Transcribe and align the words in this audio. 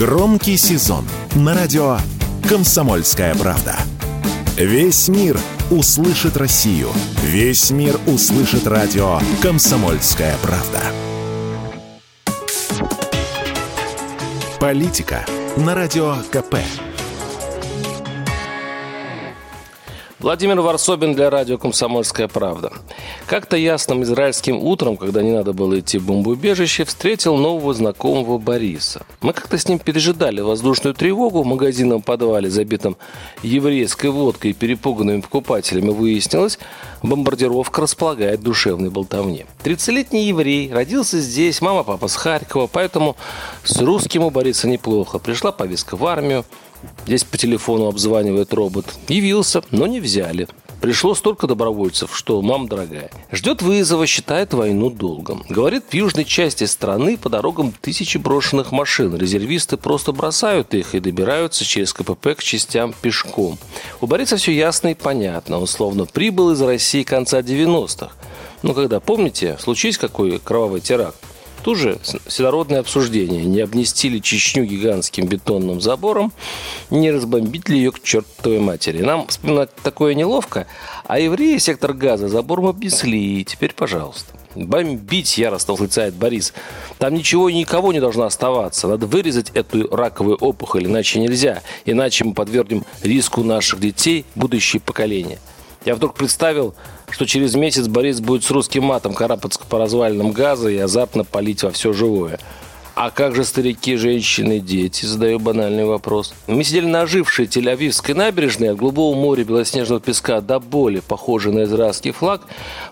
Громкий 0.00 0.56
сезон 0.56 1.04
на 1.34 1.54
радио 1.54 1.98
«Комсомольская 2.48 3.34
правда». 3.34 3.76
Весь 4.56 5.08
мир 5.08 5.38
услышит 5.70 6.38
Россию. 6.38 6.88
Весь 7.22 7.70
мир 7.70 8.00
услышит 8.06 8.66
радио 8.66 9.20
«Комсомольская 9.42 10.34
правда». 10.40 10.80
Политика 14.58 15.26
на 15.58 15.74
радио 15.74 16.14
КП. 16.32 16.56
Владимир 20.20 20.60
Варсобин 20.60 21.14
для 21.14 21.30
радио 21.30 21.56
«Комсомольская 21.56 22.28
правда». 22.28 22.74
Как-то 23.26 23.56
ясным 23.56 24.02
израильским 24.02 24.58
утром, 24.58 24.98
когда 24.98 25.22
не 25.22 25.32
надо 25.32 25.54
было 25.54 25.80
идти 25.80 25.96
в 25.96 26.04
бомбоубежище, 26.04 26.84
встретил 26.84 27.38
нового 27.38 27.72
знакомого 27.72 28.36
Бориса. 28.36 29.00
Мы 29.22 29.32
как-то 29.32 29.56
с 29.56 29.66
ним 29.66 29.78
пережидали 29.78 30.42
воздушную 30.42 30.92
тревогу 30.94 31.42
в 31.42 31.46
магазинном 31.46 32.02
подвале, 32.02 32.50
забитом 32.50 32.98
еврейской 33.42 34.08
водкой 34.08 34.50
и 34.50 34.54
перепуганными 34.54 35.22
покупателями. 35.22 35.88
Выяснилось, 35.88 36.58
бомбардировка 37.02 37.82
располагает 37.82 38.42
душевной 38.42 38.90
болтовне. 38.90 39.46
30-летний 39.64 40.26
еврей, 40.26 40.72
родился 40.72 41.18
здесь, 41.20 41.60
мама, 41.60 41.82
папа 41.84 42.08
с 42.08 42.16
Харькова, 42.16 42.66
поэтому 42.66 43.16
с 43.64 43.80
русским 43.80 44.24
у 44.24 44.30
Бориса 44.30 44.68
неплохо. 44.68 45.18
Пришла 45.18 45.52
повестка 45.52 45.96
в 45.96 46.06
армию, 46.06 46.44
Здесь 47.06 47.24
по 47.24 47.36
телефону 47.36 47.86
обзванивает 47.86 48.54
робот. 48.54 48.86
Явился, 49.08 49.62
но 49.70 49.86
не 49.86 50.00
взяли. 50.00 50.48
Пришло 50.80 51.14
столько 51.14 51.46
добровольцев, 51.46 52.16
что 52.16 52.40
мама 52.40 52.66
дорогая. 52.66 53.10
Ждет 53.30 53.60
вызова, 53.60 54.06
считает 54.06 54.54
войну 54.54 54.88
долгом. 54.88 55.44
Говорит, 55.48 55.84
в 55.90 55.94
южной 55.94 56.24
части 56.24 56.64
страны 56.64 57.18
по 57.18 57.28
дорогам 57.28 57.74
тысячи 57.80 58.16
брошенных 58.16 58.72
машин. 58.72 59.14
Резервисты 59.14 59.76
просто 59.76 60.12
бросают 60.12 60.72
их 60.72 60.94
и 60.94 61.00
добираются 61.00 61.66
через 61.66 61.92
КПП 61.92 62.34
к 62.36 62.42
частям 62.42 62.94
пешком. 63.00 63.58
У 64.00 64.06
Бориса 64.06 64.38
все 64.38 64.52
ясно 64.52 64.88
и 64.88 64.94
понятно. 64.94 65.58
Он 65.58 65.66
словно 65.66 66.06
прибыл 66.06 66.52
из 66.52 66.62
России 66.62 67.02
конца 67.02 67.40
90-х. 67.40 68.12
Ну, 68.62 68.72
когда, 68.72 69.00
помните, 69.00 69.58
случись 69.60 69.98
какой 69.98 70.38
кровавый 70.38 70.80
теракт? 70.80 71.18
Тут 71.62 71.76
же 71.76 71.98
всенародное 72.26 72.80
обсуждение. 72.80 73.44
Не 73.44 73.60
обнести 73.60 74.08
ли 74.08 74.22
Чечню 74.22 74.64
гигантским 74.64 75.26
бетонным 75.26 75.80
забором, 75.80 76.32
не 76.88 77.10
разбомбить 77.10 77.68
ли 77.68 77.76
ее 77.76 77.92
к 77.92 78.02
чертовой 78.02 78.60
матери. 78.60 79.02
Нам 79.02 79.26
вспоминать 79.26 79.74
такое 79.82 80.14
неловко, 80.14 80.66
а 81.06 81.18
евреи 81.18 81.58
сектор 81.58 81.92
газа 81.92 82.28
забором 82.28 82.66
обнесли. 82.66 83.40
И 83.40 83.44
теперь, 83.44 83.74
пожалуйста. 83.74 84.32
Бомбить 84.56 85.38
яростно 85.38 85.74
восклицает 85.74 86.14
Борис. 86.14 86.52
Там 86.98 87.14
ничего 87.14 87.48
и 87.48 87.54
никого 87.54 87.92
не 87.92 88.00
должно 88.00 88.24
оставаться. 88.24 88.88
Надо 88.88 89.06
вырезать 89.06 89.50
эту 89.50 89.94
раковую 89.94 90.36
опухоль, 90.36 90.86
иначе 90.86 91.20
нельзя. 91.20 91.62
Иначе 91.84 92.24
мы 92.24 92.34
подвергнем 92.34 92.84
риску 93.02 93.44
наших 93.44 93.80
детей, 93.80 94.24
будущее 94.34 94.80
поколение. 94.80 95.38
Я 95.84 95.94
вдруг 95.94 96.14
представил, 96.14 96.74
что 97.08 97.26
через 97.26 97.54
месяц 97.54 97.88
Борис 97.88 98.20
будет 98.20 98.44
с 98.44 98.50
русским 98.50 98.84
матом 98.84 99.14
карабкаться 99.14 99.60
по 99.68 99.78
развалинам 99.78 100.32
газа 100.32 100.68
и 100.68 100.76
азартно 100.76 101.24
палить 101.24 101.62
во 101.62 101.70
все 101.70 101.92
живое. 101.92 102.38
А 103.02 103.10
как 103.10 103.34
же 103.34 103.44
старики, 103.44 103.96
женщины, 103.96 104.60
дети? 104.60 105.06
Задаю 105.06 105.38
банальный 105.38 105.86
вопрос. 105.86 106.34
Мы 106.46 106.62
сидели 106.64 106.84
на 106.84 107.00
ожившей 107.00 107.46
Тель-Авивской 107.46 108.12
набережной 108.12 108.72
от 108.72 108.76
голубого 108.76 109.16
моря 109.16 109.42
белоснежного 109.42 110.02
песка 110.02 110.42
до 110.42 110.60
боли, 110.60 111.00
похожей 111.00 111.50
на 111.50 111.62
израильский 111.64 112.10
флаг. 112.10 112.42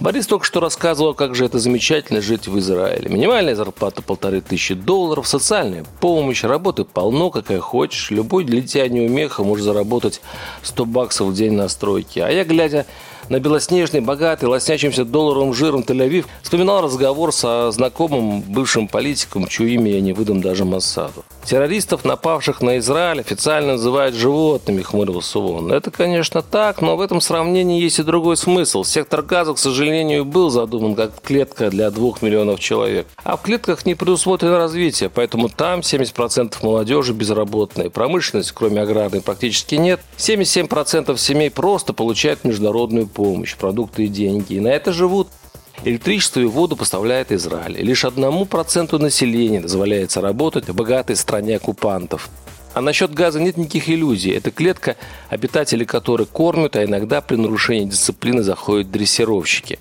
Борис 0.00 0.26
только 0.26 0.44
что 0.44 0.60
рассказывал, 0.60 1.14
как 1.14 1.34
же 1.34 1.46
это 1.46 1.58
замечательно 1.58 2.20
жить 2.20 2.48
в 2.48 2.58
Израиле. 2.58 3.08
Минимальная 3.08 3.54
зарплата 3.54 4.02
полторы 4.02 4.42
тысячи 4.42 4.74
долларов, 4.74 5.26
социальная 5.26 5.86
помощь, 6.00 6.44
работы 6.44 6.84
полно, 6.84 7.30
какая 7.30 7.60
хочешь. 7.60 8.10
Любой 8.10 8.44
для 8.44 8.60
тебя 8.60 8.86
неумеха 8.88 9.42
может 9.42 9.64
заработать 9.64 10.20
100 10.64 10.84
баксов 10.84 11.28
в 11.28 11.34
день 11.34 11.54
на 11.54 11.66
стройке. 11.68 12.24
А 12.24 12.30
я, 12.30 12.44
глядя 12.44 12.84
на 13.28 13.40
белоснежный, 13.40 14.00
богатый, 14.00 14.46
лоснящимся 14.46 15.04
долларовым 15.04 15.54
жиром 15.54 15.80
Тель-Авив, 15.80 16.26
вспоминал 16.42 16.82
разговор 16.82 17.32
со 17.32 17.70
знакомым 17.70 18.42
бывшим 18.42 18.88
политиком, 18.88 19.46
чье 19.46 19.74
имя 19.74 19.92
я 19.92 20.00
не 20.00 20.12
выдам 20.12 20.40
даже 20.40 20.64
Массаду. 20.64 21.24
Террористов, 21.44 22.04
напавших 22.04 22.62
на 22.62 22.78
Израиль, 22.78 23.20
официально 23.20 23.72
называют 23.72 24.14
животными, 24.14 24.80
хмурился 24.80 25.38
он. 25.38 25.72
Это, 25.72 25.90
конечно, 25.90 26.40
так, 26.40 26.80
но 26.80 26.96
в 26.96 27.02
этом 27.02 27.20
сравнении 27.20 27.82
есть 27.82 27.98
и 27.98 28.02
другой 28.02 28.38
смысл. 28.38 28.82
Сектор 28.82 29.20
газа, 29.20 29.52
к 29.52 29.58
сожалению, 29.58 30.24
был 30.24 30.48
задуман 30.48 30.94
как 30.94 31.20
клетка 31.20 31.68
для 31.68 31.90
двух 31.90 32.22
миллионов 32.22 32.60
человек. 32.60 33.06
А 33.22 33.36
в 33.36 33.42
клетках 33.42 33.84
не 33.84 33.94
предусмотрено 33.94 34.56
развитие, 34.56 35.10
поэтому 35.10 35.50
там 35.50 35.80
70% 35.80 36.54
молодежи 36.62 37.12
безработные. 37.12 37.90
Промышленность, 37.90 38.52
кроме 38.52 38.80
аграрной, 38.80 39.20
практически 39.20 39.74
нет. 39.74 40.00
77% 40.16 41.16
семей 41.18 41.50
просто 41.50 41.92
получают 41.92 42.44
международную 42.44 43.06
помощь, 43.14 43.56
продукты 43.56 44.04
и 44.04 44.08
деньги. 44.08 44.54
И 44.54 44.60
на 44.60 44.68
это 44.68 44.92
живут. 44.92 45.28
Электричество 45.84 46.40
и 46.40 46.44
воду 46.44 46.76
поставляет 46.76 47.32
Израиль. 47.32 47.76
лишь 47.82 48.04
одному 48.04 48.44
проценту 48.46 48.98
населения 48.98 49.60
дозволяется 49.60 50.20
работать 50.20 50.68
в 50.68 50.74
богатой 50.74 51.16
стране 51.16 51.56
оккупантов. 51.56 52.28
А 52.74 52.80
насчет 52.80 53.14
газа 53.14 53.40
нет 53.40 53.56
никаких 53.56 53.88
иллюзий. 53.88 54.32
Это 54.32 54.50
клетка, 54.50 54.96
обитатели 55.28 55.84
которой 55.84 56.26
кормят, 56.26 56.76
а 56.76 56.84
иногда 56.84 57.20
при 57.20 57.36
нарушении 57.36 57.84
дисциплины 57.84 58.42
заходят 58.42 58.90
дрессировщики. 58.90 59.78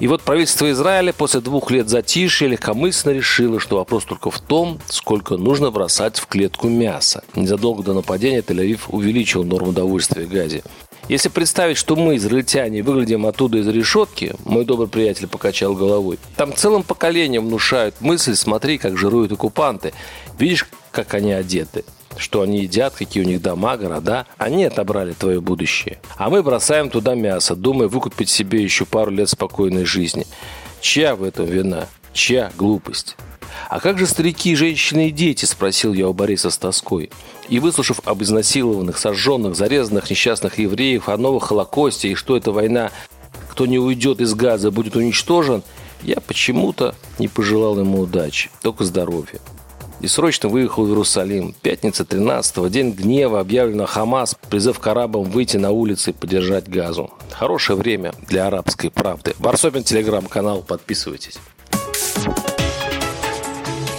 И 0.00 0.08
вот 0.08 0.22
правительство 0.22 0.70
Израиля 0.70 1.12
после 1.12 1.40
двух 1.40 1.70
лет 1.70 1.88
затишья 1.88 2.48
легкомысленно 2.48 3.14
решило, 3.14 3.60
что 3.60 3.76
вопрос 3.76 4.04
только 4.04 4.30
в 4.30 4.40
том, 4.40 4.80
сколько 4.86 5.36
нужно 5.36 5.70
бросать 5.70 6.18
в 6.18 6.26
клетку 6.26 6.68
мяса. 6.68 7.22
Незадолго 7.34 7.82
до 7.82 7.94
нападения 7.94 8.40
Тель-Авив 8.40 8.80
увеличил 8.88 9.44
норму 9.44 9.72
довольствия 9.72 10.26
газе. 10.26 10.62
Если 11.08 11.28
представить, 11.28 11.76
что 11.76 11.96
мы, 11.96 12.16
израильтяне, 12.16 12.82
выглядим 12.82 13.26
оттуда 13.26 13.58
из 13.58 13.68
решетки, 13.68 14.34
мой 14.44 14.64
добрый 14.64 14.88
приятель 14.88 15.26
покачал 15.26 15.74
головой, 15.74 16.18
там 16.36 16.54
целым 16.54 16.82
поколением 16.82 17.46
внушают 17.46 18.00
мысль, 18.00 18.34
смотри, 18.34 18.78
как 18.78 18.96
жируют 18.96 19.32
оккупанты. 19.32 19.92
Видишь, 20.38 20.66
как 20.90 21.14
они 21.14 21.32
одеты 21.32 21.84
что 22.16 22.42
они 22.42 22.60
едят, 22.60 22.94
какие 22.94 23.24
у 23.24 23.26
них 23.26 23.42
дома, 23.42 23.76
города. 23.76 24.26
Они 24.38 24.64
отобрали 24.64 25.14
твое 25.14 25.40
будущее. 25.40 25.98
А 26.16 26.30
мы 26.30 26.44
бросаем 26.44 26.88
туда 26.88 27.16
мясо, 27.16 27.56
думая 27.56 27.88
выкупить 27.88 28.28
себе 28.28 28.62
еще 28.62 28.84
пару 28.84 29.10
лет 29.10 29.28
спокойной 29.28 29.84
жизни. 29.84 30.24
Чья 30.80 31.16
в 31.16 31.24
этом 31.24 31.46
вина? 31.46 31.88
Чья 32.12 32.52
глупость? 32.56 33.16
«А 33.68 33.80
как 33.80 33.98
же 33.98 34.06
старики, 34.06 34.54
женщины 34.54 35.08
и 35.08 35.10
дети?»– 35.10 35.44
спросил 35.46 35.92
я 35.92 36.08
у 36.08 36.12
Бориса 36.12 36.50
с 36.50 36.58
тоской. 36.58 37.10
И 37.48 37.58
выслушав 37.58 38.00
об 38.04 38.22
изнасилованных, 38.22 38.98
сожженных, 38.98 39.56
зарезанных 39.56 40.10
несчастных 40.10 40.58
евреев, 40.58 41.08
о 41.08 41.16
новых 41.16 41.44
Холокосте 41.44 42.10
и 42.10 42.14
что 42.14 42.36
эта 42.36 42.52
война, 42.52 42.90
кто 43.50 43.66
не 43.66 43.78
уйдет 43.78 44.20
из 44.20 44.34
газа, 44.34 44.70
будет 44.70 44.96
уничтожен, 44.96 45.62
я 46.02 46.16
почему-то 46.20 46.94
не 47.18 47.28
пожелал 47.28 47.78
ему 47.78 48.00
удачи, 48.00 48.50
только 48.62 48.84
здоровья. 48.84 49.40
И 50.00 50.06
срочно 50.06 50.50
выехал 50.50 50.84
в 50.84 50.88
Иерусалим. 50.88 51.54
Пятница 51.62 52.04
13 52.04 52.70
день 52.70 52.90
гнева, 52.90 53.40
объявлено 53.40 53.86
Хамас, 53.86 54.36
призыв 54.50 54.78
к 54.78 54.86
арабам 54.86 55.22
выйти 55.24 55.56
на 55.56 55.70
улицы 55.70 56.10
и 56.10 56.12
поддержать 56.12 56.68
газу. 56.68 57.10
Хорошее 57.30 57.78
время 57.78 58.12
для 58.28 58.46
арабской 58.48 58.90
правды. 58.90 59.34
Варсобин 59.38 59.82
телеграм-канал, 59.82 60.62
подписывайтесь. 60.62 61.38